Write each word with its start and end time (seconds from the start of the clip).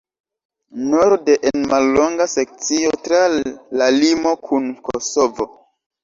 Norde 0.91 1.33
en 1.49 1.65
mallonga 1.73 2.25
sekcio 2.31 2.93
tra 3.07 3.19
la 3.81 3.89
limo 3.97 4.31
kun 4.47 4.71
Kosovo. 4.89 5.47